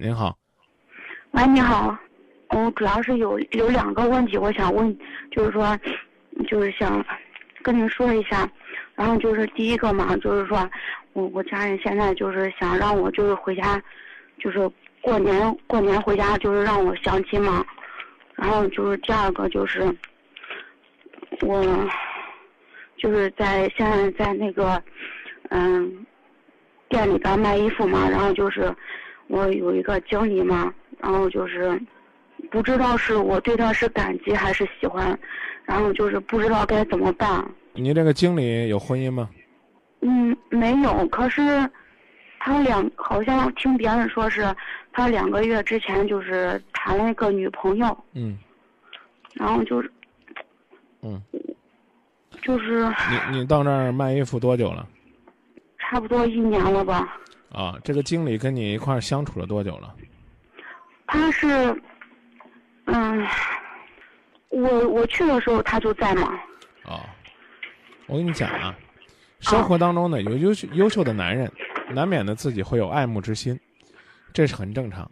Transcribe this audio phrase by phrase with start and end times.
[0.00, 0.38] 您好，
[1.32, 1.98] 喂，你好，
[2.50, 4.96] 我主要是有有两个问题，我想问，
[5.32, 5.76] 就是说，
[6.46, 7.04] 就是想
[7.64, 8.48] 跟您说一下，
[8.94, 10.70] 然后就是第一个嘛，就是说
[11.14, 13.82] 我我家人现在就是想让我就是回家，
[14.38, 17.66] 就是过年过年回家就是让我相亲嘛，
[18.36, 19.82] 然后就是第二个就是
[21.40, 21.60] 我
[22.96, 24.80] 就是在现在在那个
[25.48, 26.06] 嗯
[26.88, 28.72] 店里边卖衣服嘛，然后就是。
[29.28, 31.80] 我有一个经理嘛，然后就是
[32.50, 35.18] 不知道是我对他是感激还是喜欢，
[35.64, 37.44] 然后就是不知道该怎么办。
[37.74, 39.28] 你这个经理有婚姻吗？
[40.00, 41.06] 嗯，没有。
[41.08, 41.42] 可是
[42.40, 44.54] 他两好像听别人说是
[44.92, 47.98] 他两个月之前就是谈了一个女朋友。
[48.14, 48.38] 嗯。
[49.34, 49.92] 然后就是。
[51.02, 51.22] 嗯。
[52.42, 52.88] 就是。
[53.30, 54.86] 你你到那儿卖衣服多久了？
[55.78, 57.18] 差不多一年了吧。
[57.50, 59.94] 啊，这个经理跟你一块儿相处了多久了？
[61.06, 61.46] 他是，
[62.84, 63.26] 嗯，
[64.50, 66.34] 我我去的时候他就在嘛。
[66.84, 67.04] 啊，
[68.06, 68.76] 我跟你讲啊，
[69.40, 71.50] 生活当中呢，有优秀优秀的男人，
[71.90, 73.58] 难免的自己会有爱慕之心，
[74.32, 75.10] 这是很正常。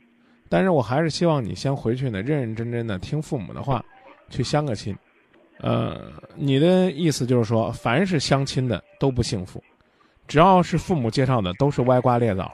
[0.48, 3.84] 但是我还是希望你先回去呢，认认真真的听父母的话，
[4.28, 4.96] 去相个亲。
[5.58, 9.62] 呃，你的意思就是说，凡是相亲的都不幸福。
[10.26, 12.52] 只要是父母介绍的，都是歪瓜裂枣。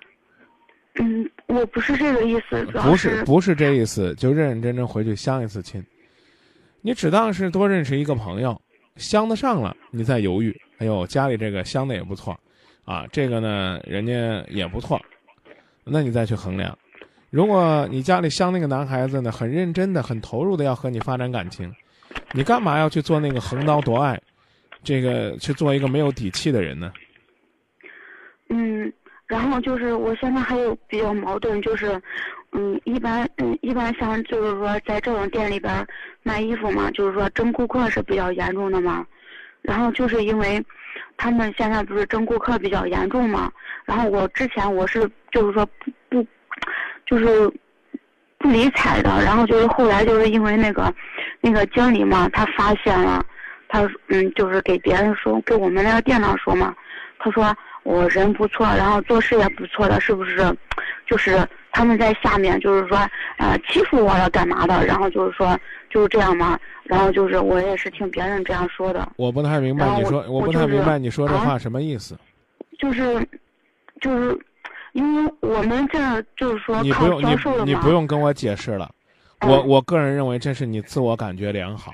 [0.97, 2.62] 嗯，我不是这个意思。
[2.83, 5.83] 不是，不是这意思，就认认真真回去相一次亲。
[6.83, 8.61] 你只当是多认识一个朋友，
[8.97, 10.55] 相得上了，你再犹豫。
[10.79, 12.39] 哎呦，家里这个相的也不错，
[12.84, 15.01] 啊，这个呢，人家也不错，
[15.84, 16.77] 那你再去衡量。
[17.31, 21.73] 如果你家里相那个男孩子呢，很认真的、很投入的要和你发展感情，
[22.33, 24.20] 你干嘛要去做那个横刀夺爱，
[24.84, 26.92] 这个去做一个没有底气的人呢？
[28.55, 28.92] 嗯，
[29.27, 31.98] 然后就是我现在还有比较矛盾，就是，
[32.53, 35.86] 嗯，一般嗯一般像就是说在这种店里边
[36.22, 39.06] 卖衣服嘛，就是说争顾客是比较严重的嘛。
[39.62, 40.63] 然后就是因为，
[41.17, 43.51] 他们现在不是争顾客比较严重嘛。
[43.86, 46.27] 然后我之前我是就是说不不，
[47.07, 47.51] 就是
[48.36, 49.08] 不理睬的。
[49.24, 50.92] 然后就是后来就是因为那个
[51.40, 53.24] 那个经理嘛，他发现了，
[53.69, 56.74] 他嗯就是给别人说，给我们那个店长说嘛，
[57.19, 57.57] 他说。
[57.83, 60.57] 我人不错，然后做事也不错的，是不是？
[61.07, 62.97] 就是他们在下面，就是说，
[63.39, 64.85] 呃，欺负我了，干嘛的？
[64.87, 65.59] 然后就是说，
[65.91, 66.59] 就是这样嘛。
[66.85, 69.09] 然后就是我也是听别人这样说的。
[69.17, 72.19] 我不太明白你说，我不太明白你说这话什么意思。
[72.79, 73.29] 就是，
[74.01, 74.39] 就是，
[74.93, 78.91] 因为我们这就是说你不用你你不用跟我解释了。
[79.41, 81.93] 我我个人认为这是你自我感觉良好。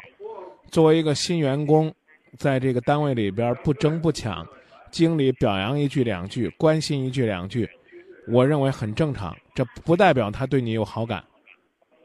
[0.71, 1.93] 作为一个新员工，
[2.37, 4.47] 在这个单位里边不争不抢。
[4.91, 7.69] 经理表扬一句两句，关心一句两句，
[8.29, 9.37] 我认为很正常。
[9.55, 11.23] 这不代表他对你有好感。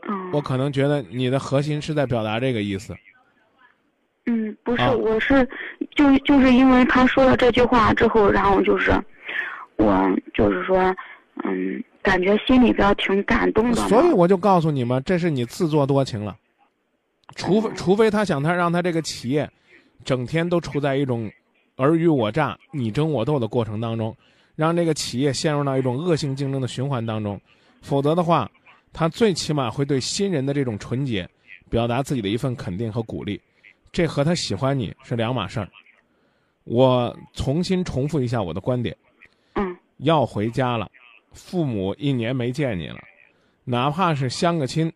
[0.08, 0.32] 嗯。
[0.32, 2.96] 我可能觉得你的核心是在表达这个意思。
[4.26, 5.48] 嗯，不是，我是，
[5.96, 8.92] 就就是因为他说了这句话之后，然后就是，
[9.76, 10.78] 我就是说，
[11.44, 13.76] 嗯，感觉心里边挺感动的。
[13.88, 16.36] 所以我就告诉你们，这是你自作多情了。
[17.36, 19.50] 除非除非他想他让他这个企业，
[20.06, 21.30] 整天都处在一种。
[21.78, 24.16] 尔虞我诈、你争我斗的过程当中，
[24.56, 27.40] 让这个企业陷入到一种恶性竞争的循环当中，
[27.82, 28.50] 否则的话，
[28.92, 31.28] 他最起码会对新人的这种纯洁，
[31.70, 33.42] 表达自己的一份肯定和鼓励，
[33.92, 35.68] 这和他喜欢你是两码事儿。
[36.64, 38.96] 我重新重复一下我的观点，
[39.56, 40.90] 嗯，要回家了，
[41.34, 43.00] 父母一年没见你了，
[43.64, 44.94] 哪怕是相个亲，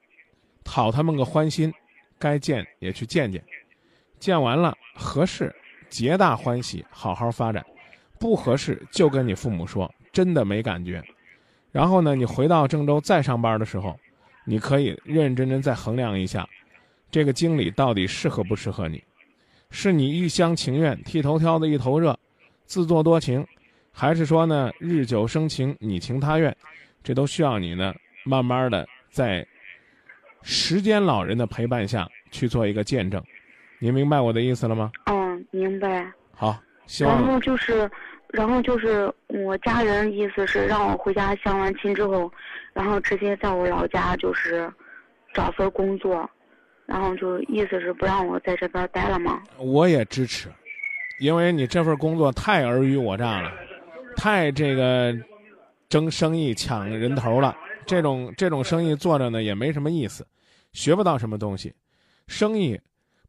[0.64, 1.74] 讨他们个欢心，
[2.20, 3.44] 该见也去见见，
[4.20, 5.54] 见完了合适。
[5.90, 7.66] 皆大欢喜，好好发展，
[8.20, 11.04] 不合适就跟你父母说，真的没感觉。
[11.72, 13.98] 然后呢，你回到郑州再上班的时候，
[14.46, 16.48] 你可以认认真真再衡量一下，
[17.12, 19.04] 这个经理到底适合不适合你，
[19.70, 22.18] 是你一厢情愿、剃头挑子一头热、
[22.66, 23.46] 自作多情，
[23.92, 26.56] 还是说呢日久生情、你情他愿？
[27.04, 27.94] 这都需要你呢
[28.26, 29.46] 慢慢的在
[30.42, 33.24] 时间老人的陪伴下去做一个见证。
[33.80, 34.92] 你明白我的意思了吗？
[35.52, 36.62] 明白，好，
[37.00, 37.90] 然后就是，
[38.30, 42.32] 然后就是我家人意思是让我回家相完亲之后，
[42.74, 44.72] 然后直接在我老家就是
[45.34, 46.30] 找份工作，
[46.86, 49.42] 然后就意思是不让我在这边待了嘛？
[49.58, 50.50] 我也支持，
[51.20, 53.52] 因为你这份工作太尔虞我诈了，
[54.16, 55.16] 太这个
[55.90, 57.56] 争生意抢人头了，
[57.86, 60.28] 这种这种生意做着呢也没什么意思，
[60.74, 61.74] 学不到什么东西，
[62.28, 62.80] 生意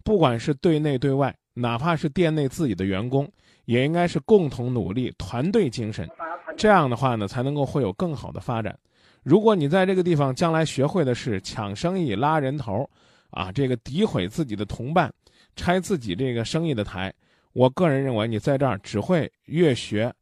[0.04, 1.34] 不管是对内对外。
[1.60, 3.28] 哪怕是店内自己的员工，
[3.64, 6.08] 也应该是共同努力、团队精神，
[6.56, 8.78] 这样的话呢，才能够会有更好的发展。
[9.25, 12.88] 如果你在这个地方将来学会的是抢生意、拉人头，
[13.31, 15.12] 啊，这个诋毁自己的同伴，
[15.56, 17.12] 拆自己这个生意的台，
[17.52, 20.14] 我个人认为你在这儿只会越学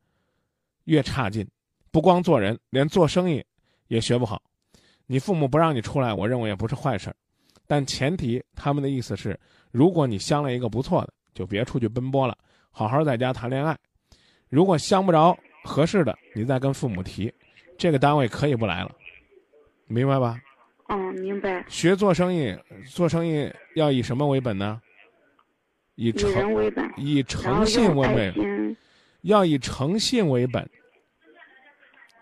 [0.85, 1.47] 越差劲，
[1.91, 3.45] 不光做人，连做生意
[3.89, 4.43] 也学不好。
[5.07, 7.17] 你父母不让你出来，我认为也不是坏事儿，
[7.67, 9.39] 但前提他们的意思是，
[9.71, 12.37] 如果你相了一个不错的，就别出去奔波了，
[12.71, 13.77] 好好在家谈恋爱。
[14.49, 17.31] 如果相不着合适的，你再跟父母提，
[17.77, 18.91] 这个单位可以不来了，
[19.87, 20.41] 明白吧？
[20.89, 21.63] 嗯，明白。
[21.69, 22.57] 学做生意，
[22.87, 24.81] 做生意要以什么为本呢？
[25.97, 28.77] 以诚为本，以诚信为本，
[29.21, 30.67] 要以诚信为本，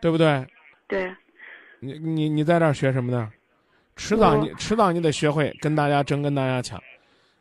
[0.00, 0.44] 对不对？
[0.88, 1.14] 对，
[1.78, 3.30] 你你你在这儿学什么呢？
[3.96, 6.82] 迟早你迟早你得学会跟大家争，跟大家抢，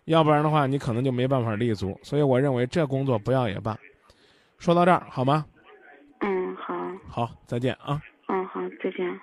[0.05, 1.97] 要不然的话，你可能就没办法立足。
[2.03, 3.77] 所以我认为这工作不要也罢。
[4.57, 5.45] 说到这儿好吗？
[6.19, 6.73] 嗯，好，
[7.07, 8.01] 好，再见啊。
[8.27, 9.19] 嗯，好，再见。